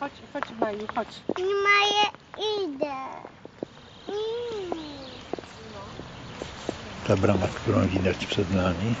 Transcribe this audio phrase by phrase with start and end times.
[0.00, 1.08] Chodź, chodź Maju, chodź.
[1.38, 1.78] Nie ma
[2.64, 2.94] idę.
[4.08, 4.74] Mm.
[7.06, 8.94] Ta brama, którą widać przed nami,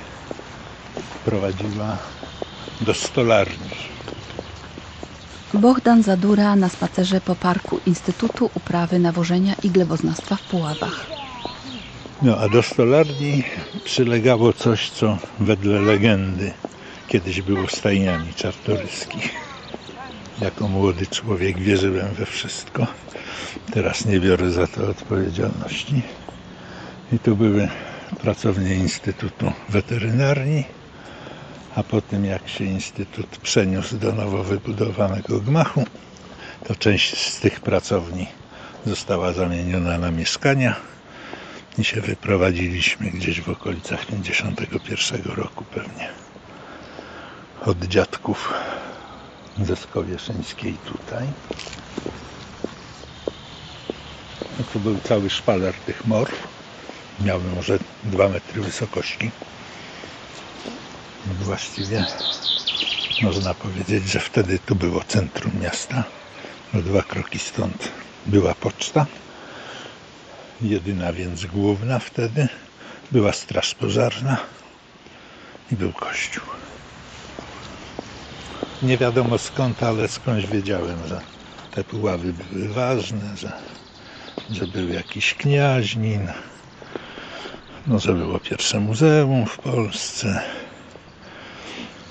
[1.24, 1.96] prowadziła
[2.80, 3.70] do stolarni.
[5.54, 11.06] Bohdan Zadura na spacerze po parku Instytutu Uprawy Nawożenia i Gleboznawstwa w Puławach.
[12.22, 13.44] No a do stolarni
[13.84, 16.52] przylegało coś, co wedle legendy
[17.08, 19.43] kiedyś było stajniami czartoryskich.
[20.40, 22.86] Jako młody człowiek wierzyłem we wszystko.
[23.72, 26.02] Teraz nie biorę za to odpowiedzialności.
[27.12, 27.68] I tu były
[28.20, 30.64] pracownie Instytutu Weterynarii,
[31.74, 35.84] a po tym jak się Instytut przeniósł do nowo wybudowanego gmachu,
[36.64, 38.26] to część z tych pracowni
[38.86, 40.76] została zamieniona na mieszkania
[41.78, 46.08] i się wyprowadziliśmy gdzieś w okolicach 51 roku pewnie.
[47.66, 48.52] Od dziadków
[49.62, 51.26] ze Skowieszyńskiej tutaj.
[54.58, 56.48] No tu był cały szpaler tych morw.
[57.20, 59.30] Miały może 2 metry wysokości.
[61.26, 62.04] Właściwie
[63.22, 66.04] można powiedzieć, że wtedy tu było centrum miasta.
[66.74, 67.88] O dwa kroki stąd
[68.26, 69.06] była poczta
[70.60, 72.48] jedyna więc główna wtedy,
[73.12, 74.36] była straż pożarna
[75.72, 76.44] i był kościół.
[78.84, 81.20] Nie wiadomo skąd, ale skądś wiedziałem, że
[81.74, 83.52] te puławy były ważne, że,
[84.52, 86.28] że był jakiś kniaźnin,
[87.86, 90.40] no, że było pierwsze muzeum w Polsce.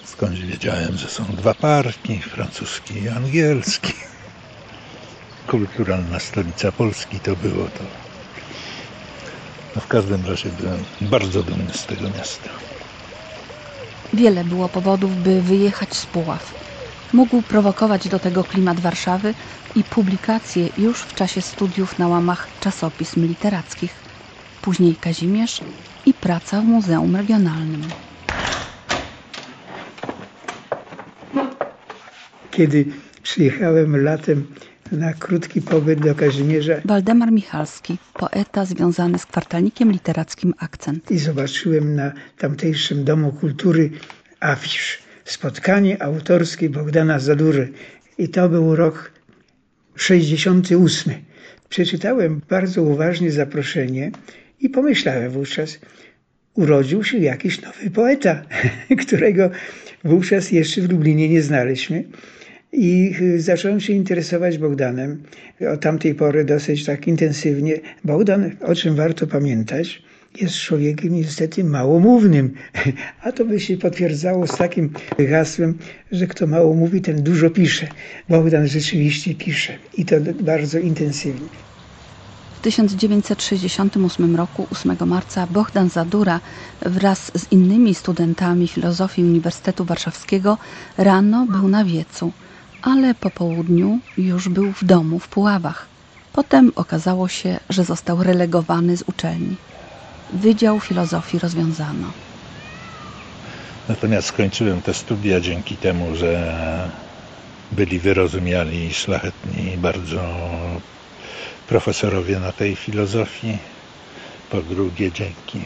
[0.05, 3.93] Skądś wiedziałem, że są dwa parki, francuski i angielski.
[5.47, 7.83] Kulturalna stolica Polski to było to
[9.75, 12.49] no w każdym razie byłem bardzo dumny z tego miasta.
[14.13, 16.53] Wiele było powodów, by wyjechać z Puław.
[17.13, 19.33] Mógł prowokować do tego klimat Warszawy
[19.75, 23.95] i publikacje już w czasie studiów na łamach czasopism literackich.
[24.61, 25.61] Później Kazimierz
[26.05, 27.83] i praca w Muzeum Regionalnym.
[32.51, 32.85] Kiedy
[33.23, 34.47] przyjechałem latem
[34.91, 41.11] na krótki pobyt do Kazimierza Waldemar Michalski, poeta związany z kwartalnikiem literackim Akcent.
[41.11, 43.89] i zobaczyłem na tamtejszym Domu Kultury
[44.39, 45.03] afisz.
[45.25, 47.71] Spotkanie autorskie Bogdana Zadury.
[48.17, 49.11] I to był rok
[49.95, 51.13] 68.
[51.69, 54.11] Przeczytałem bardzo uważnie zaproszenie
[54.59, 55.79] i pomyślałem wówczas,
[56.53, 58.41] urodził się jakiś nowy poeta,
[59.05, 59.49] którego
[60.03, 62.03] wówczas jeszcze w Lublinie nie znaliśmy.
[62.73, 65.23] I y, zacząłem się interesować Bogdanem.
[65.73, 67.79] Od tamtej pory dosyć tak intensywnie.
[68.03, 70.03] Bogdan, o czym warto pamiętać,
[70.41, 72.53] jest człowiekiem niestety małomównym.
[73.23, 74.93] A to by się potwierdzało z takim
[75.31, 75.77] hasłem,
[76.11, 77.87] że kto mało mówi, ten dużo pisze.
[78.29, 81.47] Bogdan rzeczywiście pisze i to bardzo intensywnie.
[82.57, 86.39] W 1968 roku, 8 marca, Bohdan Zadura
[86.81, 90.57] wraz z innymi studentami filozofii Uniwersytetu Warszawskiego
[90.97, 92.31] rano był na wiecu,
[92.83, 95.87] ale po południu już był w domu w Puławach.
[96.33, 99.55] Potem okazało się, że został relegowany z uczelni.
[100.33, 102.07] Wydział Filozofii rozwiązano.
[103.89, 106.53] Natomiast skończyłem te studia dzięki temu, że
[107.71, 110.21] byli wyrozumiali i szlachetni bardzo
[111.67, 113.57] profesorowie na tej filozofii.
[114.49, 115.61] Po drugie, dzięki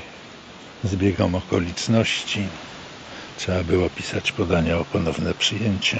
[0.84, 2.48] zbiegom okoliczności
[3.38, 6.00] trzeba było pisać podania o ponowne przyjęcie.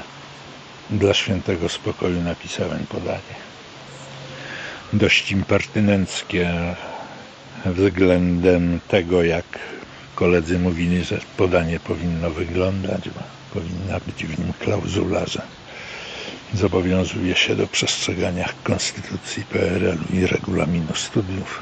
[0.92, 3.36] Dla świętego spokoju napisałem podanie.
[4.94, 6.76] Dość impertynenckie
[7.66, 9.46] względem tego, jak
[10.16, 13.10] koledzy mówili, że podanie powinno wyglądać,
[13.54, 15.42] powinna być w nim klauzula, że
[16.54, 21.62] zobowiązuje się do przestrzegania Konstytucji PRL-u i regulaminu studiów.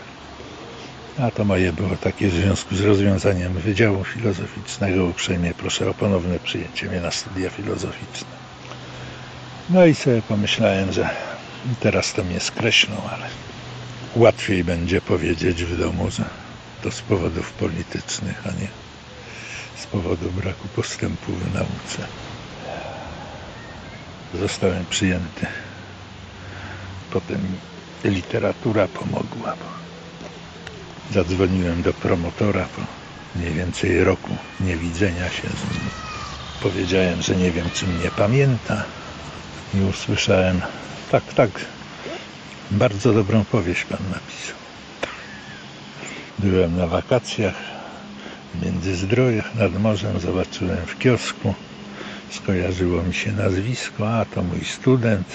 [1.19, 5.05] A to moje było takie w związku z rozwiązaniem Wydziału Filozoficznego.
[5.05, 8.44] Uprzejmie proszę o ponowne przyjęcie mnie na studia filozoficzne.
[9.69, 11.09] No i sobie pomyślałem, że
[11.79, 13.27] teraz to mnie skreślą, ale
[14.15, 16.25] łatwiej będzie powiedzieć w domu, że
[16.83, 18.67] to z powodów politycznych, a nie
[19.77, 22.07] z powodu braku postępu w nauce.
[24.39, 25.45] Zostałem przyjęty.
[27.11, 27.39] Potem
[28.03, 29.65] literatura pomogła, bo
[31.13, 32.81] zadzwoniłem do promotora po
[33.39, 35.89] mniej więcej roku niewidzenia się z nim.
[36.61, 38.83] Powiedziałem, że nie wiem, czy mnie pamięta
[39.73, 40.61] i usłyszałem,
[41.11, 41.49] tak, tak,
[42.71, 44.55] bardzo dobrą powieść pan napisał.
[46.39, 47.55] Byłem na wakacjach
[48.55, 51.53] w Międzyzdrojach nad morzem, zobaczyłem w kiosku
[52.35, 55.27] skojarzyło mi się nazwisko, a to mój student,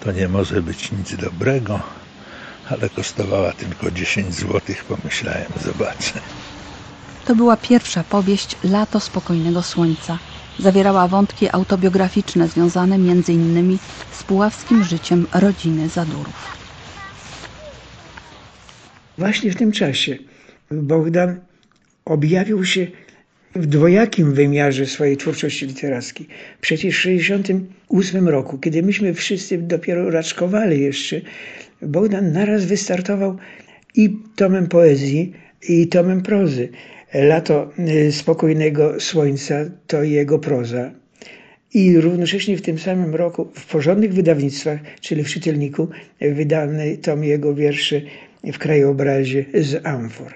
[0.00, 1.80] to nie może być nic dobrego,
[2.70, 6.12] ale kosztowała tylko 10 zł, pomyślałem, zobaczę.
[7.24, 10.18] To była pierwsza powieść Lato spokojnego słońca.
[10.58, 13.78] Zawierała wątki autobiograficzne związane m.in.
[14.12, 16.56] z puławskim życiem rodziny Zadurów.
[19.18, 20.18] Właśnie w tym czasie
[20.70, 21.40] Bogdan
[22.04, 22.86] objawił się
[23.54, 26.26] w dwojakim wymiarze swojej twórczości literackiej.
[26.60, 31.20] Przecież w 1968 roku, kiedy myśmy wszyscy dopiero raczkowali jeszcze,
[31.82, 33.36] Bogdan naraz wystartował
[33.94, 35.32] i tomem poezji,
[35.68, 36.68] i tomem prozy.
[37.14, 39.54] Lato y, spokojnego słońca
[39.86, 40.90] to jego proza.
[41.74, 45.88] I równocześnie w tym samym roku w porządnych wydawnictwach, czyli w czytelniku,
[46.20, 48.02] wydany tom jego wierszy
[48.44, 50.34] w krajobrazie z Amfor.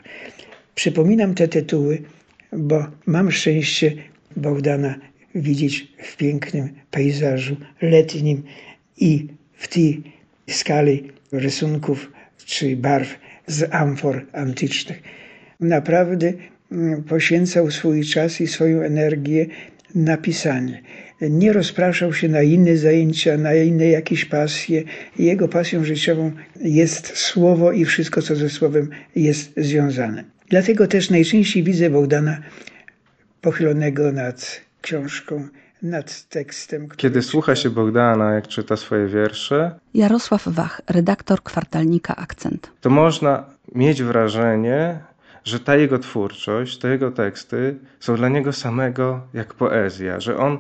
[0.74, 2.02] Przypominam te tytuły,
[2.52, 3.92] bo mam szczęście
[4.36, 4.94] Bogdana
[5.34, 8.42] widzieć w pięknym pejzażu letnim
[8.96, 10.02] i w tej
[10.48, 12.12] skali rysunków
[12.46, 15.02] czy barw z amfor antycznych.
[15.60, 16.32] Naprawdę
[17.08, 19.46] poświęcał swój czas i swoją energię
[19.94, 20.82] na pisanie.
[21.20, 24.82] Nie rozpraszał się na inne zajęcia, na inne jakieś pasje.
[25.18, 30.24] Jego pasją życiową jest słowo i wszystko, co ze słowem jest związane.
[30.48, 32.40] Dlatego też najczęściej widzę Bogdana
[33.40, 35.48] pochylonego nad książką,
[35.82, 36.88] nad tekstem.
[36.96, 42.70] Kiedy słucha się Bogdana, jak czyta swoje wiersze, Jarosław Wach, redaktor kwartalnika Akcent.
[42.80, 43.44] to można
[43.74, 44.98] mieć wrażenie,
[45.44, 50.58] że ta jego twórczość, te jego teksty są dla niego samego jak poezja, że on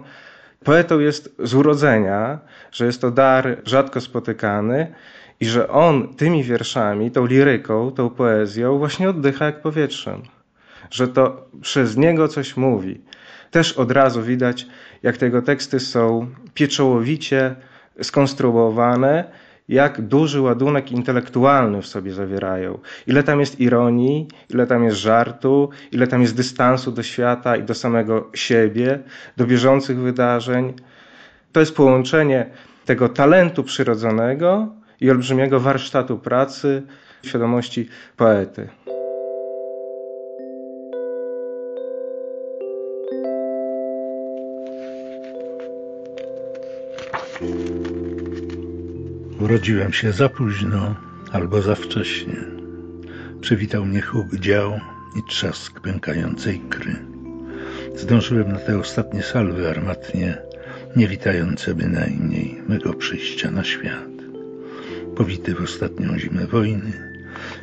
[0.64, 2.38] poetą jest z urodzenia,
[2.72, 4.94] że jest to dar rzadko spotykany
[5.40, 10.22] i że on tymi wierszami, tą liryką, tą poezją właśnie oddycha jak powietrzem.
[10.90, 13.00] Że to przez niego coś mówi.
[13.50, 14.66] Też od razu widać,
[15.02, 17.54] jak te jego teksty są pieczołowicie
[18.02, 19.24] skonstruowane,
[19.70, 22.78] jak duży ładunek intelektualny w sobie zawierają.
[23.06, 27.62] Ile tam jest ironii, ile tam jest żartu, ile tam jest dystansu do świata i
[27.62, 28.98] do samego siebie,
[29.36, 30.74] do bieżących wydarzeń.
[31.52, 32.46] To jest połączenie
[32.84, 34.68] tego talentu przyrodzonego
[35.00, 36.82] i olbrzymiego warsztatu pracy,
[37.22, 38.68] świadomości poety.
[49.50, 50.94] Urodziłem się za późno
[51.32, 52.36] albo za wcześnie.
[53.40, 54.80] Przywitał mnie huk dział
[55.16, 56.96] i trzask pękającej kry.
[57.96, 60.38] Zdążyłem na te ostatnie salwy armatnie,
[60.96, 64.10] nie witające bynajmniej mego przyjścia na świat.
[65.16, 66.92] Powity w ostatnią zimę wojny,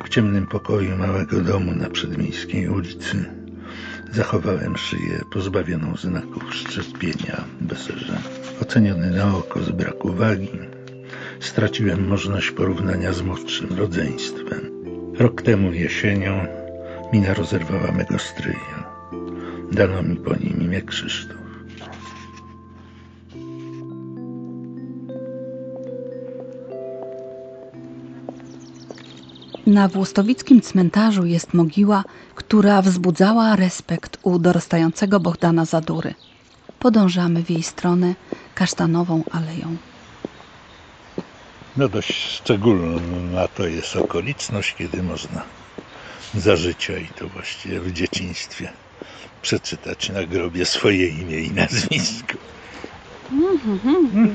[0.04, 3.24] w ciemnym pokoju małego domu na przedmiejskiej ulicy,
[4.12, 8.18] zachowałem szyję pozbawioną znaków szczepienia beserza.
[8.62, 10.77] Oceniony na oko z braku wagi,
[11.40, 14.70] straciłem możliwość porównania z młodszym rodzeństwem.
[15.18, 16.46] Rok temu jesienią
[17.12, 18.90] mina rozerwała mego stryja.
[19.72, 21.38] Dano mi po nim imię Krzysztof.
[29.66, 36.14] Na Włostowickim cmentarzu jest mogiła, która wzbudzała respekt u dorastającego Bohdana Zadury.
[36.78, 38.14] Podążamy w jej stronę
[38.54, 39.76] kasztanową aleją.
[41.78, 45.42] No dość szczególna to jest okoliczność, kiedy można
[46.34, 48.72] za życia i to właściwie w dzieciństwie
[49.42, 52.34] przeczytać na grobie swoje imię i nazwisko.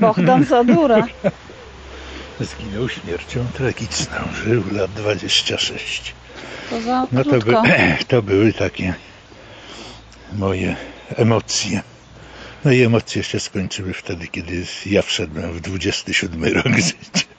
[0.00, 1.06] Bohdan Zadura.
[2.40, 6.14] Zginął śmiercią tragiczną, żył lat 26.
[6.70, 7.54] To za No to, by,
[8.08, 8.94] to były takie
[10.32, 10.76] moje
[11.16, 11.82] emocje.
[12.64, 17.33] No i emocje się skończyły wtedy, kiedy ja wszedłem w 27 rok życia.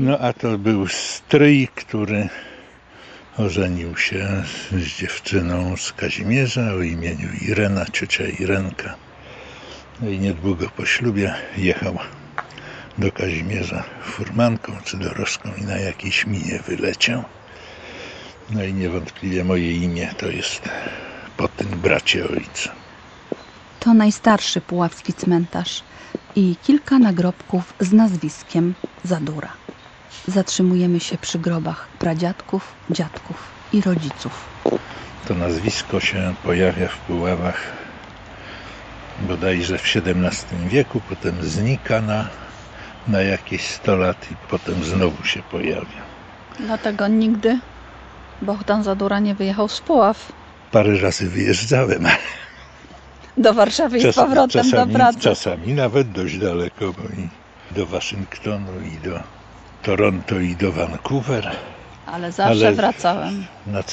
[0.00, 2.28] No a to był stryj, który
[3.38, 4.42] ożenił się
[4.72, 8.94] z dziewczyną z Kazimierza o imieniu Irena, ciocia Irenka.
[10.00, 11.98] No i niedługo po ślubie jechał
[12.98, 17.24] do Kazimierza furmanką czy dorożką i na jakiejś minie wyleciał.
[18.50, 20.68] No i niewątpliwie moje imię to jest
[21.36, 22.72] po tym bracie ojca.
[23.80, 25.82] To najstarszy puławski cmentarz
[26.36, 29.59] i kilka nagrobków z nazwiskiem Zadura.
[30.28, 33.36] Zatrzymujemy się przy grobach pradziadków, dziadków
[33.72, 34.48] i rodziców.
[35.28, 37.80] To nazwisko się pojawia w Puławach
[39.20, 42.28] bodajże w XVII wieku, potem znika na,
[43.08, 46.00] na jakieś 100 lat i potem znowu się pojawia.
[46.60, 47.58] Dlatego nigdy
[48.42, 50.32] Bohdan Zadura nie wyjechał z Puław.
[50.72, 52.06] Parę razy wyjeżdżałem,
[53.36, 55.20] Do Warszawy i z powrotem czasami, do pracy.
[55.20, 57.28] Czasami nawet dość daleko, bo i
[57.70, 59.20] do Waszyngtonu, i do
[59.82, 61.56] Toronto, i do Vancouver.
[62.06, 63.46] Ale zawsze ale- wracałem.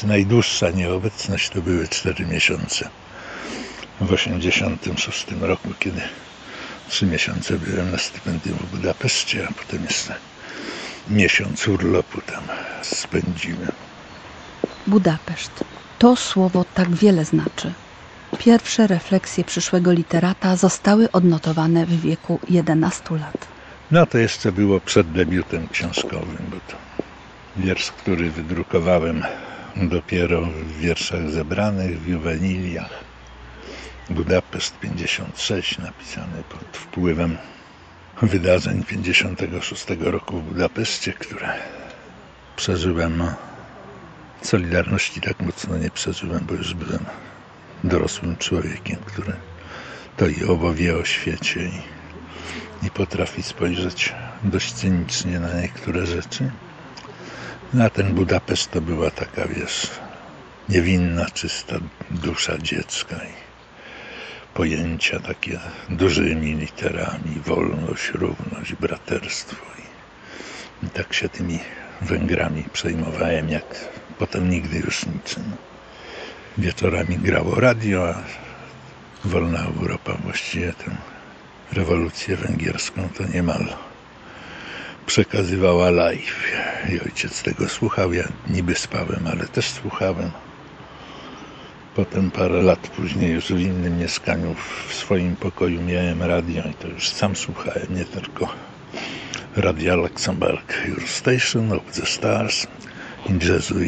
[0.08, 2.89] Najdłuższa nieobecność to były 4 miesiące.
[4.01, 6.01] W 86 roku, kiedy
[6.89, 10.15] 3 miesiące byłem na stypendium w Budapeszcie, a potem jeszcze
[11.10, 12.44] miesiąc urlopu tam
[12.82, 13.72] spędziłem.
[14.88, 15.63] Budapeszt.
[16.00, 17.74] To słowo tak wiele znaczy.
[18.39, 23.56] Pierwsze refleksje przyszłego literata zostały odnotowane w wieku 11 lat.
[23.91, 26.77] No to jeszcze było przed debiutem książkowym, bo to
[27.58, 29.24] wiersz, który wydrukowałem
[29.75, 32.89] dopiero w wierszach zebranych, w juweniliach.
[34.10, 37.38] Budapeszt 56, napisany pod wpływem
[38.22, 41.53] wydarzeń 56 roku w Budapeszcie, które
[42.56, 43.17] przeżyłem.
[43.17, 43.34] no,
[44.41, 47.06] Solidarności tak mocno nie przeżyłem, bo już byłem
[47.84, 49.34] dorosłym człowiekiem, który
[50.17, 51.98] to i owo wie o świecie i
[52.84, 56.51] i potrafi spojrzeć dość cynicznie na niektóre rzeczy.
[57.74, 59.89] Na ten Budapeszt to była taka, wiesz,
[60.69, 61.75] niewinna, czysta
[62.12, 63.48] dusza dziecka i
[64.53, 69.65] pojęcia takie dużymi literami, wolność, równość, braterstwo.
[69.79, 71.60] I, i tak się tymi
[72.01, 75.43] Węgrami przejmowałem, jak potem nigdy już niczym.
[76.57, 78.24] Wieczorami grało radio, a
[79.27, 80.96] wolna Europa właściwie tę
[81.71, 83.65] rewolucję węgierską to niemal
[85.05, 86.51] przekazywała live.
[86.93, 90.31] I ojciec tego słuchał, ja niby spałem, ale też słuchałem.
[91.95, 94.55] Potem parę lat później już w innym mieszkaniu
[94.88, 98.47] w swoim pokoju miałem radio i to już sam słuchałem, nie tylko
[99.55, 102.67] Radia Luxemburg, Your Station of the Stars
[103.29, 103.33] i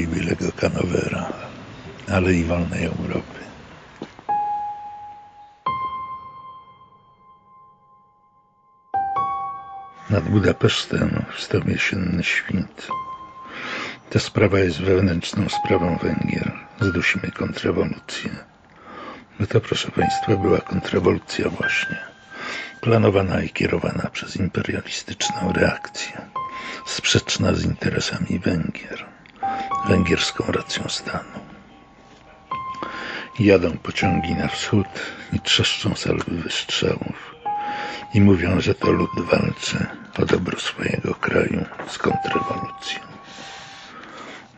[0.01, 1.29] i Willego Canovera,
[2.11, 3.48] ale i wolnej Europy.
[10.09, 12.87] Nad Budapesztem wstał jesienny świt.
[14.09, 16.51] Ta sprawa jest wewnętrzną sprawą Węgier.
[16.81, 18.29] Zdusimy kontrrewolucję.
[19.39, 21.97] No to, proszę Państwa, była kontrrewolucja właśnie.
[22.81, 26.21] Planowana i kierowana przez imperialistyczną reakcję.
[26.85, 29.05] Sprzeczna z interesami Węgier.
[29.87, 31.39] Węgierską racją stanu.
[33.39, 34.87] Jadą pociągi na wschód
[35.33, 37.28] i trzeszczą salwy wystrzałów
[38.13, 39.85] i mówią, że to lud walczy
[40.19, 42.99] o dobro swojego kraju z kontrrewolucją.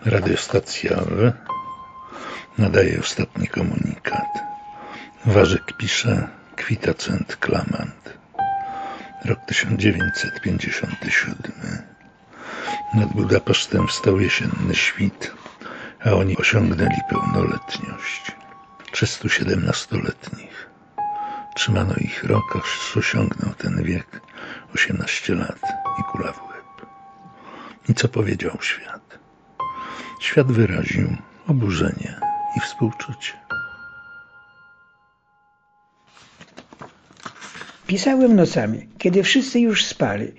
[0.05, 1.31] Radiostacja W
[2.57, 4.27] nadaje ostatni komunikat.
[5.25, 8.17] Warzyk pisze kwitacent klamant.
[9.25, 11.51] Rok 1957.
[12.93, 15.31] Nad Budapesztem wstał jesienny świt,
[16.05, 18.31] a oni osiągnęli pełnoletność.
[18.91, 20.70] 317-letnich.
[21.55, 24.21] Trzymano ich rok, aż osiągnął ten wiek
[24.75, 25.61] 18 lat
[25.99, 26.87] i kula w łeb.
[27.89, 29.19] I co powiedział świat?
[30.19, 31.07] Świat wyraził
[31.47, 32.19] oburzenie
[32.57, 33.33] i współczucie.
[37.87, 40.31] Pisałem nocami, kiedy wszyscy już spali,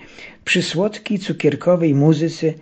[0.44, 2.52] przy słodkiej, cukierkowej muzyce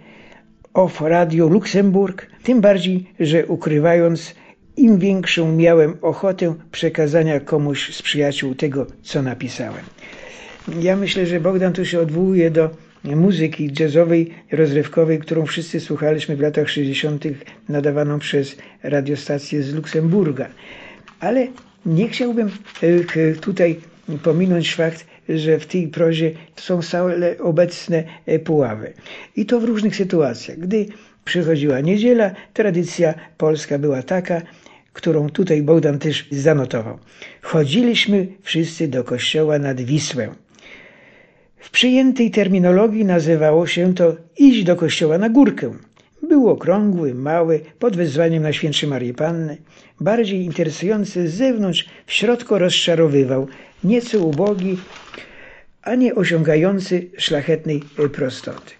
[0.75, 4.35] of Radio Luksemburg, tym bardziej, że ukrywając,
[4.80, 9.84] im większą miałem ochotę przekazania komuś z przyjaciół tego, co napisałem.
[10.80, 12.70] Ja myślę, że Bogdan tu się odwołuje do
[13.04, 17.25] muzyki jazzowej, rozrywkowej, którą wszyscy słuchaliśmy w latach 60.
[17.68, 20.49] nadawaną przez radiostację z Luksemburga.
[21.20, 21.46] Ale
[21.87, 22.50] nie chciałbym
[22.82, 23.76] e, tutaj
[24.22, 28.04] pominąć fakt, że w tej prozie są stale obecne
[28.44, 28.92] puławy.
[29.37, 30.58] I to w różnych sytuacjach.
[30.58, 30.87] Gdy
[31.25, 34.42] przychodziła niedziela, tradycja polska była taka,
[34.92, 36.99] którą tutaj Bogdan też zanotował.
[37.42, 40.28] Chodziliśmy wszyscy do kościoła nad Wisłę.
[41.59, 45.73] W przyjętej terminologii nazywało się to iść do kościoła na górkę.
[46.23, 49.56] Był okrągły, mały, pod wezwaniem na świętszy Marii Panny.
[50.00, 53.49] Bardziej interesujący z zewnątrz, w środku rozczarowywał,
[53.85, 54.78] nieco ubogi,
[55.82, 57.82] a nie osiągający szlachetnej
[58.12, 58.79] prostoty.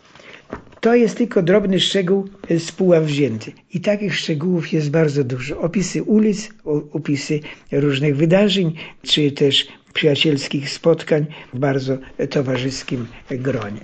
[0.81, 3.53] To jest tylko drobny szczegół z puław wzięty.
[3.75, 5.61] I takich szczegółów jest bardzo dużo.
[5.61, 6.49] Opisy ulic,
[6.93, 7.41] opisy
[7.73, 11.99] różnych wydarzeń, czy też przyjacielskich spotkań w bardzo
[12.31, 13.81] towarzyskim gronie.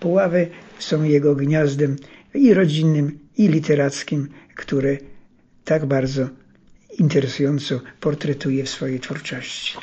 [0.00, 0.48] Puławy
[0.78, 1.96] są jego gniazdem
[2.34, 4.96] i rodzinnym, i literackim, które
[5.64, 6.28] tak bardzo
[6.98, 9.78] interesująco portretuje w swojej twórczości.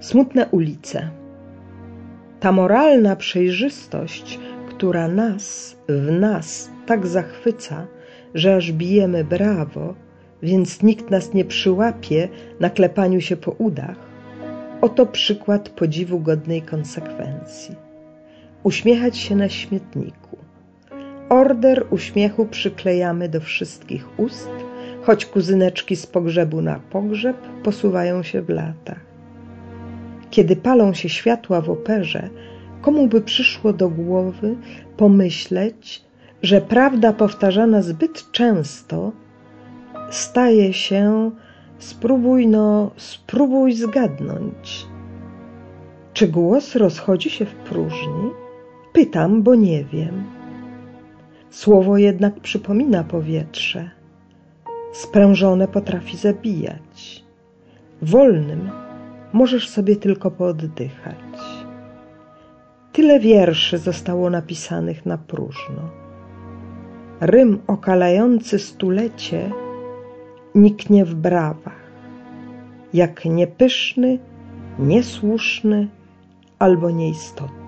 [0.00, 1.10] Smutne ulice.
[2.40, 4.38] Ta moralna przejrzystość,
[4.68, 7.86] która nas, w nas tak zachwyca,
[8.34, 9.94] że aż bijemy brawo,
[10.42, 12.28] więc nikt nas nie przyłapie
[12.60, 13.96] na klepaniu się po udach.
[14.80, 17.74] Oto przykład podziwu godnej konsekwencji.
[18.62, 20.38] Uśmiechać się na śmietniku.
[21.28, 24.50] Order uśmiechu przyklejamy do wszystkich ust,
[25.02, 29.07] choć kuzyneczki z pogrzebu na pogrzeb posuwają się w latach.
[30.38, 32.28] Kiedy palą się światła w operze,
[32.82, 34.56] komu by przyszło do głowy
[34.96, 36.04] pomyśleć,
[36.42, 39.12] że prawda powtarzana zbyt często
[40.10, 41.30] staje się
[41.78, 44.86] spróbuj no, spróbuj zgadnąć.
[46.12, 48.30] Czy głos rozchodzi się w próżni?
[48.92, 50.24] Pytam, bo nie wiem.
[51.50, 53.90] Słowo jednak przypomina powietrze.
[54.92, 57.24] Sprężone potrafi zabijać.
[58.02, 58.70] Wolnym
[59.32, 61.16] możesz sobie tylko pooddychać.
[62.92, 65.90] Tyle wierszy zostało napisanych na próżno.
[67.20, 69.50] Rym okalający stulecie
[70.54, 71.82] niknie w brawach,
[72.94, 74.18] jak niepyszny,
[74.78, 75.88] niesłuszny
[76.58, 77.58] albo nieistotny.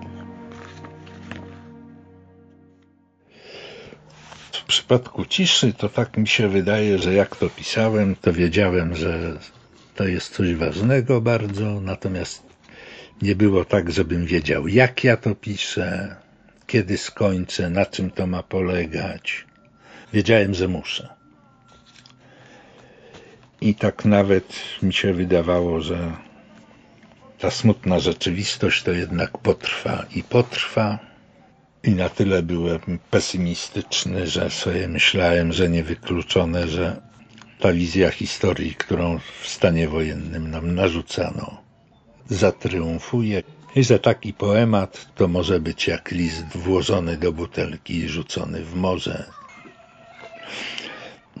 [4.51, 9.37] W przypadku ciszy to tak mi się wydaje, że jak to pisałem, to wiedziałem, że
[10.01, 12.43] to jest coś ważnego bardzo, natomiast
[13.21, 16.15] nie było tak, żebym wiedział, jak ja to piszę,
[16.67, 19.45] kiedy skończę, na czym to ma polegać.
[20.13, 21.09] Wiedziałem, że muszę.
[23.61, 24.53] I tak nawet
[24.83, 26.11] mi się wydawało, że
[27.39, 30.99] ta smutna rzeczywistość to jednak potrwa i potrwa.
[31.83, 37.10] I na tyle byłem pesymistyczny, że sobie myślałem, że niewykluczone, że
[37.61, 41.61] ta wizja historii, którą w stanie wojennym nam narzucano,
[42.29, 43.43] zatriumfuje
[43.75, 48.75] i że taki poemat to może być jak list włożony do butelki i rzucony w
[48.75, 49.25] morze.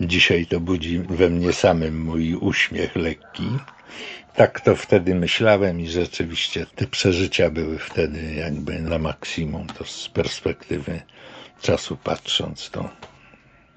[0.01, 3.47] Dzisiaj to budzi we mnie samym mój uśmiech lekki.
[4.35, 9.67] Tak to wtedy myślałem i rzeczywiście te przeżycia były wtedy jakby na maksimum.
[9.67, 11.01] To z perspektywy
[11.61, 12.89] czasu patrząc, to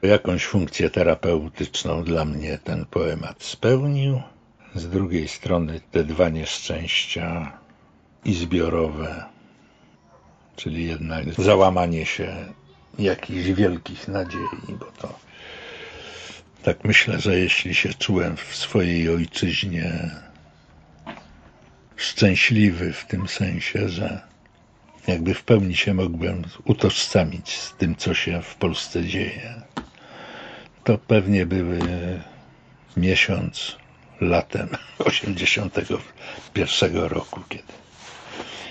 [0.06, 4.22] jakąś funkcję terapeutyczną dla mnie ten poemat spełnił.
[4.74, 7.52] Z drugiej strony te dwa nieszczęścia
[8.24, 9.24] i zbiorowe,
[10.56, 12.36] czyli jednak załamanie się
[12.98, 15.18] jakichś wielkich nadziei, bo to
[16.62, 20.10] tak myślę, że jeśli się czułem w swojej ojczyźnie
[21.96, 24.20] szczęśliwy w tym sensie, że
[25.06, 29.62] jakby w pełni się mogłem utożsamić z tym, co się w Polsce dzieje,
[30.84, 31.78] to pewnie były
[32.96, 33.76] miesiąc
[34.20, 34.68] latem
[34.98, 37.72] 81 roku, kiedy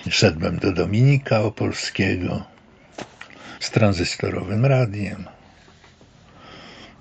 [0.09, 2.43] szedłem do Dominika Opolskiego
[3.59, 5.25] z tranzystorowym radiem.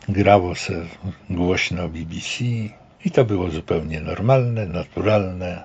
[0.09, 0.87] Grało se
[1.31, 2.45] głośno BBC
[3.05, 5.63] i to było zupełnie normalne, naturalne,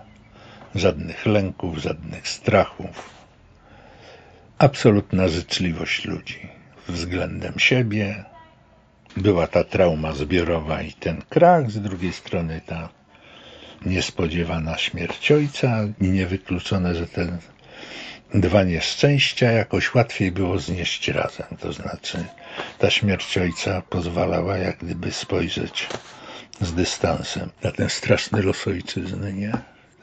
[0.76, 3.10] żadnych lęków, żadnych strachów.
[4.58, 6.40] Absolutna życzliwość ludzi
[6.88, 8.24] względem siebie.
[9.18, 12.90] Była ta trauma zbiorowa i ten krach, z drugiej strony ta
[13.86, 17.38] niespodziewana śmierć ojca i niewykluczone, że te
[18.34, 21.48] dwa nieszczęścia jakoś łatwiej było znieść razem.
[21.60, 22.26] To znaczy
[22.80, 25.88] ta śmierć ojca pozwalała jak gdyby spojrzeć
[26.62, 29.52] z dystansem na ten straszny los ojczyzny, nie?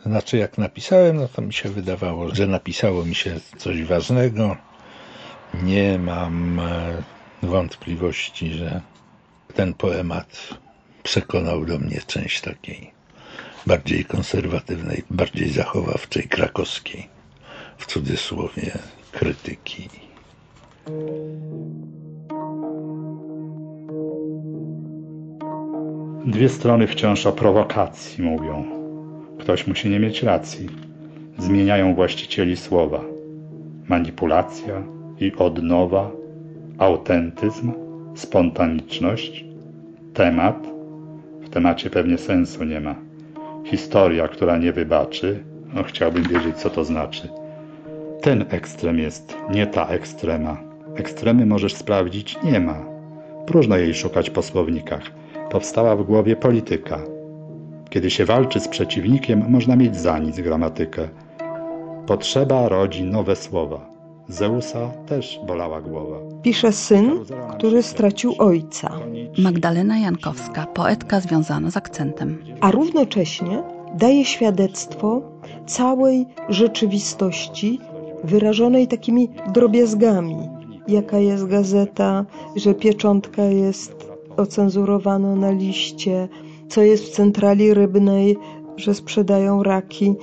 [0.06, 4.56] Znaczy, jak napisałem, no to mi się wydawało, że napisało mi się coś ważnego.
[5.62, 7.02] Nie mam e,
[7.42, 8.80] wątpliwości, że
[9.54, 10.48] ten poemat
[11.02, 12.94] przekonał do mnie część takiej
[13.66, 17.08] bardziej konserwatywnej, bardziej zachowawczej, krakowskiej,
[17.78, 18.72] w cudzysłowie,
[19.12, 19.88] krytyki.
[26.26, 28.64] Dwie strony wciąż o prowokacji mówią.
[29.40, 30.68] Ktoś musi nie mieć racji.
[31.38, 33.00] Zmieniają właścicieli słowa.
[33.88, 34.82] Manipulacja
[35.20, 36.10] i odnowa,
[36.78, 37.83] autentyzm,
[38.14, 39.44] spontaniczność,
[40.14, 40.66] temat.
[41.40, 42.94] W temacie pewnie sensu nie ma.
[43.64, 45.44] Historia, która nie wybaczy.
[45.74, 47.28] No chciałbym wiedzieć, co to znaczy.
[48.20, 50.56] Ten ekstrem jest, nie ta ekstrema.
[50.96, 52.84] Ekstremy możesz sprawdzić, nie ma.
[53.46, 55.10] Próżno jej szukać po słownikach
[55.50, 57.00] powstała w głowie polityka.
[57.90, 61.08] Kiedy się walczy z przeciwnikiem, można mieć za nic gramatykę.
[62.06, 63.93] Potrzeba rodzi nowe słowa.
[64.28, 66.16] Zeusa też bolała głowa.
[66.42, 67.10] Pisze syn,
[67.58, 68.90] który stracił ojca,
[69.38, 72.38] Magdalena Jankowska, poetka związana z akcentem.
[72.60, 73.62] a równocześnie
[73.94, 75.22] daje świadectwo
[75.66, 77.80] całej rzeczywistości
[78.24, 80.36] wyrażonej takimi drobiazgami,
[80.88, 82.24] jaka jest gazeta,
[82.56, 86.28] że pieczątka jest ocenzurowana na liście,
[86.68, 88.36] co jest w centrali rybnej,
[88.76, 90.14] że sprzedają raki.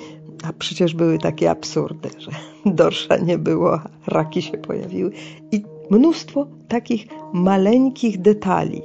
[0.44, 2.32] A przecież były takie absurdy, że
[2.66, 5.12] dorsza nie było, raki się pojawiły.
[5.52, 8.82] I mnóstwo takich maleńkich detali.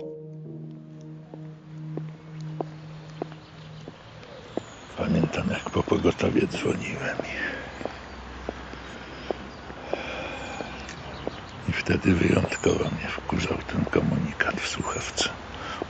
[4.97, 7.17] Pamiętam, jak po pogotowie dzwoniłem.
[11.69, 15.29] I wtedy wyjątkowo mnie wkurzał ten komunikat w słuchawce.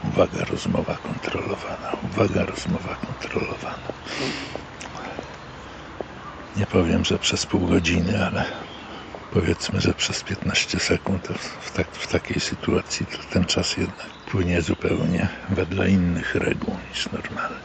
[0.04, 1.92] Uwaga, rozmowa kontrolowana.
[2.12, 3.92] Uwaga, rozmowa kontrolowana.
[6.56, 8.44] Nie powiem, że przez pół godziny, ale
[9.32, 11.28] powiedzmy, że przez 15 sekund
[11.60, 17.12] w, tak, w takiej sytuacji to ten czas jednak płynie zupełnie wedle innych reguł niż
[17.12, 17.56] normalnie.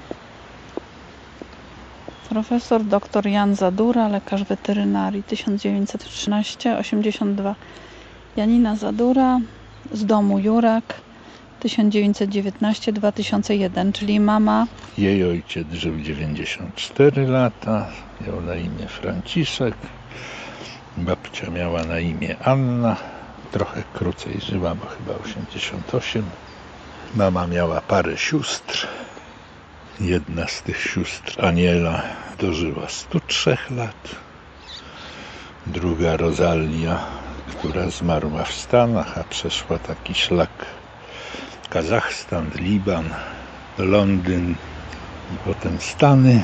[2.29, 7.55] Profesor dr Jan Zadura, lekarz weterynarii 1913-82.
[8.37, 9.39] Janina Zadura
[9.93, 10.83] z domu Jurek
[11.61, 14.67] 1919-2001, czyli mama.
[14.97, 17.87] Jej ojciec żył 94 lata,
[18.27, 19.75] miał na imię Franciszek.
[20.97, 22.95] Babcia miała na imię Anna,
[23.51, 26.23] trochę krócej żyła, bo chyba 88.
[27.15, 28.87] Mama miała parę sióstr.
[29.99, 32.01] Jedna z tych sióstr, Aniela,
[32.39, 34.15] dożyła 103 lat.
[35.67, 36.99] Druga, Rosalia,
[37.51, 40.49] która zmarła w Stanach, a przeszła taki szlak
[41.71, 43.09] Kazachstan, Liban,
[43.77, 44.55] Londyn
[45.33, 46.43] i potem Stany.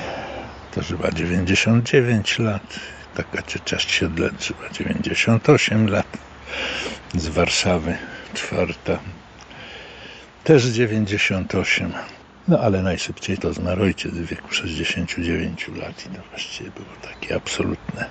[0.72, 2.80] To żyła 99 lat.
[3.16, 6.08] Taka ciocia Siedlec żyła 98 lat.
[7.16, 7.98] Z Warszawy
[8.34, 9.00] czwarta.
[10.44, 11.94] Też 98.
[12.48, 17.36] No ale najszybciej to zmarł ojciec w wieku 69 lat i to właściwie było takie
[17.36, 18.06] absolutne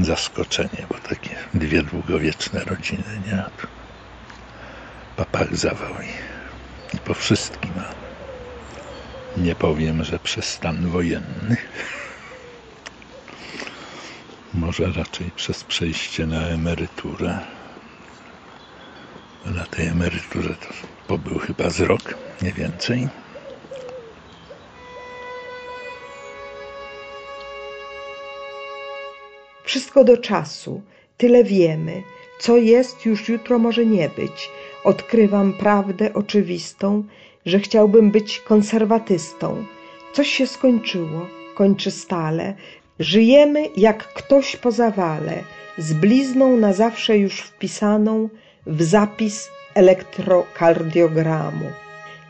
[0.00, 3.44] zaskoczenie, bo takie dwie długowieczne rodziny, nie?
[5.16, 6.27] Papach zawał i
[7.04, 7.72] po wszystkim.
[9.36, 11.56] Nie powiem, że przez stan wojenny.
[14.54, 17.38] Może raczej przez przejście na emeryturę.
[19.44, 20.66] Na tej emeryturze to
[21.06, 23.08] pobył chyba z rok, nie więcej.
[29.64, 30.82] Wszystko do czasu,
[31.16, 32.02] tyle wiemy.
[32.38, 34.50] Co jest, już jutro może nie być.
[34.84, 37.04] Odkrywam prawdę oczywistą,
[37.46, 39.64] że chciałbym być konserwatystą.
[40.12, 42.54] Coś się skończyło, kończy stale.
[42.98, 45.42] Żyjemy jak ktoś po zawale,
[45.78, 48.28] z blizną na zawsze już wpisaną
[48.66, 51.66] w zapis elektrokardiogramu.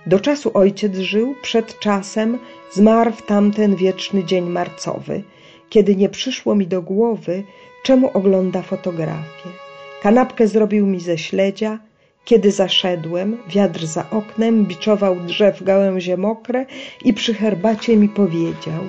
[0.06, 2.38] Do czasu ojciec żył, przed czasem
[2.72, 5.22] zmarł w tamten wieczny dzień marcowy–
[5.70, 7.42] kiedy nie przyszło mi do głowy,
[7.82, 9.67] czemu ogląda fotografię.
[10.02, 11.78] Kanapkę zrobił mi ze śledzia,
[12.24, 16.66] kiedy zaszedłem, wiatr za oknem biczował drzew gałęzie mokre
[17.04, 18.82] i przy herbacie mi powiedział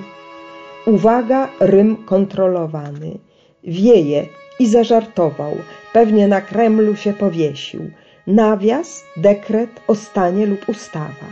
[0.86, 3.18] Uwaga, rym kontrolowany.
[3.64, 4.26] Wieje
[4.58, 5.56] i zażartował,
[5.92, 7.90] pewnie na Kremlu się powiesił.
[8.26, 11.26] Nawias, dekret o stanie lub ustawa.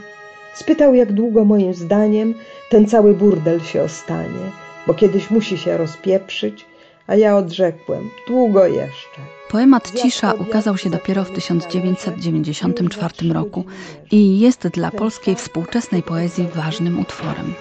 [0.54, 2.34] Spytał, jak długo moim zdaniem
[2.70, 4.50] ten cały burdel się ostanie
[4.88, 6.66] bo kiedyś musi się rozpieprzyć,
[7.08, 9.20] a ja odrzekłem, długo jeszcze.
[9.50, 13.64] Poemat Cisza ukazał się dopiero w 1994 roku
[14.10, 17.54] i jest dla polskiej współczesnej poezji ważnym utworem.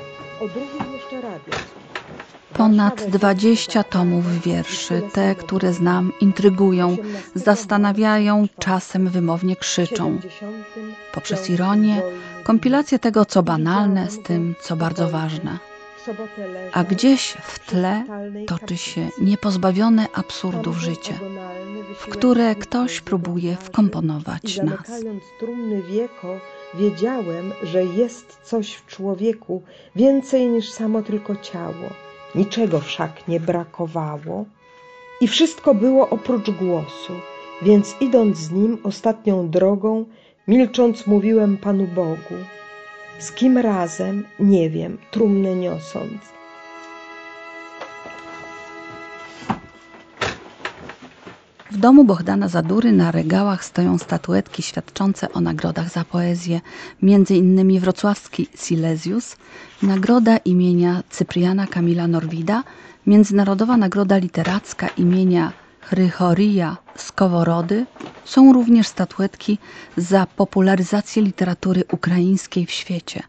[2.54, 6.98] Ponad 20 tomów wierszy, te, które znam, intrygują,
[7.36, 10.20] zastanawiają, czasem wymownie krzyczą.
[11.14, 12.02] Poprzez ironię,
[12.44, 15.67] kompilację tego, co banalne, z tym, co bardzo ważne
[16.74, 18.04] a gdzieś w tle
[18.48, 21.14] toczy się niepozbawione absurdów życie,
[22.00, 25.02] w które ktoś próbuje wkomponować nas.
[25.40, 26.40] trumny wieko,
[26.74, 29.62] wiedziałem, że jest coś w człowieku
[29.96, 31.90] więcej niż samo tylko ciało.
[32.36, 34.46] Niczego wszak nie brakowało
[35.22, 37.14] i wszystko było oprócz głosu,
[37.62, 40.06] więc idąc z nim ostatnią drogą,
[40.48, 42.36] milcząc mówiłem Panu Bogu–
[43.20, 46.22] z kim razem, nie wiem, trumnę niosąc.
[51.72, 56.62] W domu Bohdana Zadury na regałach stoją statuetki świadczące o nagrodach za poezję,
[57.02, 59.38] między innymi wrocławski Silesius,
[59.84, 62.64] nagroda imienia Cypriana Kamila Norwida,
[63.08, 65.54] Międzynarodowa Nagroda Literacka imienia
[65.90, 67.86] Chrychoria Skoworody
[68.26, 69.58] są również statuetki
[69.98, 73.24] za popularyzację literatury ukraińskiej w świecie.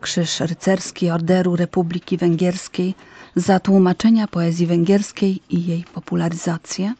[0.00, 2.94] Krzyż rycerski Orderu Republiki Węgierskiej
[3.36, 6.94] za tłumaczenia poezji węgierskiej i jej popularyzację.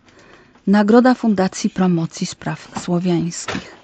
[0.67, 3.77] Nagroda Fundacji Promocji Spraw Słowiańskich.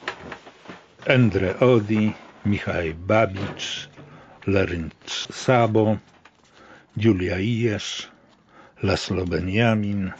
[1.06, 2.12] Endre Odi,
[2.46, 3.88] Michał Babicz,
[4.46, 4.94] Lerynt
[5.32, 5.96] Sabo,
[6.96, 8.08] Julia Ijesz,
[8.82, 10.12] Laslo Benjamin,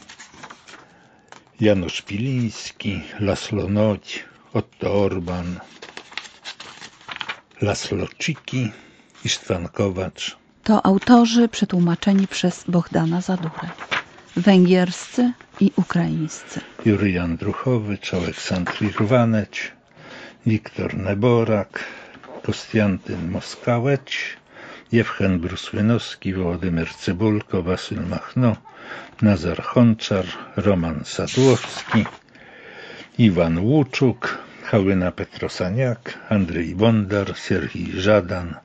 [1.61, 5.59] Janusz Piliński, Laslo Noć, Otto Orban,
[7.61, 8.71] Laslo Cziki,
[9.25, 10.37] Istvan Kowacz.
[10.63, 13.69] To autorzy przetłumaczeni przez Bohdana Zadurę.
[14.35, 16.61] Węgierscy i ukraińscy.
[16.85, 19.71] Julian Druchowicz, Aleksandr Irwaneć,
[20.45, 21.83] Wiktor Neborak,
[22.43, 24.37] Kostiantyn Moskałeć,
[24.91, 28.55] Jewchen Brusłynowski, Wołodymyr Cybulko, Wasyl Machno,
[29.21, 32.05] Nazar Honczar, Roman Sadłowski,
[33.17, 38.55] Iwan Łuczuk, Hałyna Petrosaniak, Andrzej Bondar, Serhii Żadan,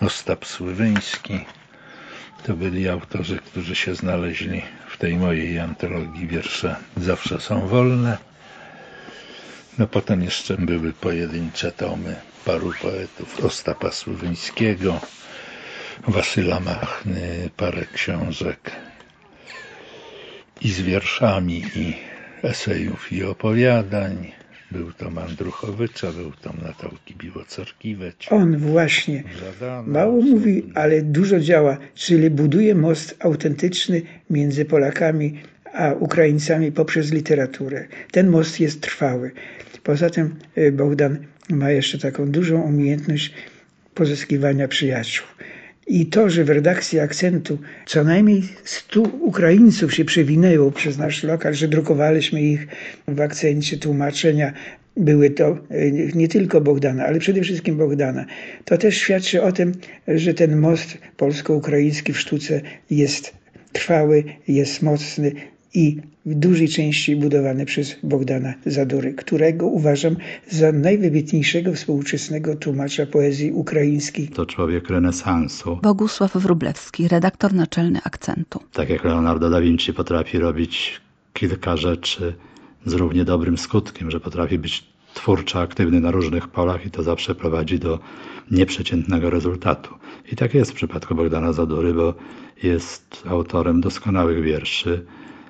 [0.00, 1.44] Ostap Sływyński.
[2.46, 8.18] To byli autorzy, którzy się znaleźli w tej mojej antologii wiersze Zawsze są wolne.
[9.78, 15.00] No potem jeszcze były pojedyncze tomy paru poetów, Ostapa Sływyńskiego,
[16.08, 18.70] Wasyla Machny, parę książek
[20.64, 21.94] i z wierszami, i
[22.42, 24.32] esejów, i opowiadań.
[24.72, 28.32] Był to Mandruchowycza, był to Natałki Biłocorkiwecz.
[28.32, 29.22] On właśnie
[29.86, 35.38] mało mówi, ale dużo działa, czyli buduje most autentyczny między Polakami
[35.72, 37.86] a Ukraińcami poprzez literaturę.
[38.10, 39.30] Ten most jest trwały.
[39.82, 41.18] Poza tym y, Bogdan
[41.50, 43.32] ma jeszcze taką dużą umiejętność
[43.94, 45.26] pozyskiwania przyjaciół.
[45.86, 51.54] I to, że w redakcji akcentu co najmniej 100 Ukraińców się przewinęło przez nasz lokal,
[51.54, 52.66] że drukowaliśmy ich
[53.08, 54.52] w akcencie tłumaczenia,
[54.96, 58.24] były to y, nie tylko Bogdana, ale przede wszystkim Bogdana.
[58.64, 59.72] To też świadczy o tym,
[60.08, 63.34] że ten most polsko-ukraiński w sztuce jest
[63.72, 65.32] trwały, jest mocny
[65.74, 70.16] i w dużej części budowany przez Bogdana Zadury, którego uważam
[70.50, 74.28] za najwybitniejszego współczesnego tłumacza poezji ukraińskiej.
[74.28, 75.78] To człowiek renesansu.
[75.82, 78.60] Bogusław Wróblewski, redaktor naczelny akcentu.
[78.72, 81.00] Tak jak Leonardo da Vinci potrafi robić
[81.32, 82.34] kilka rzeczy
[82.86, 84.84] z równie dobrym skutkiem, że potrafi być
[85.14, 87.98] twórczo aktywny na różnych polach i to zawsze prowadzi do
[88.50, 89.94] nieprzeciętnego rezultatu.
[90.32, 92.14] I tak jest w przypadku Bogdana Zadury, bo
[92.62, 95.06] jest autorem doskonałych wierszy.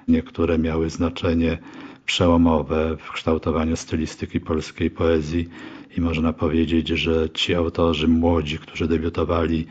[0.09, 1.59] Niektóre miały znaczenie
[2.07, 5.49] przełomowe w kształtowaniu stylistyki polskiej poezji
[5.97, 9.67] i można powiedzieć, że ci autorzy młodzi, którzy debiutowali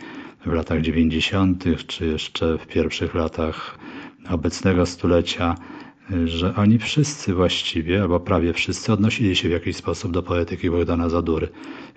[0.45, 3.77] w latach 90., czy jeszcze w pierwszych latach
[4.29, 5.55] obecnego stulecia,
[6.25, 11.09] że oni wszyscy właściwie, albo prawie wszyscy, odnosili się w jakiś sposób do poetyki Bogdana
[11.09, 11.49] Zadury.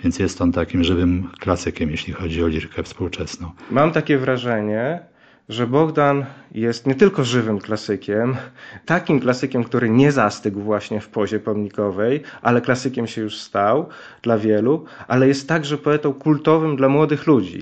[0.05, 3.51] Więc jest on takim żywym klasykiem, jeśli chodzi o lirkę współczesną.
[3.71, 5.01] Mam takie wrażenie,
[5.49, 8.37] że Bogdan jest nie tylko żywym klasykiem,
[8.87, 13.89] takim klasykiem, który nie zastygł właśnie w pozie pomnikowej, ale klasykiem się już stał
[14.23, 17.55] dla wielu, ale jest także poetą kultowym dla młodych ludzi.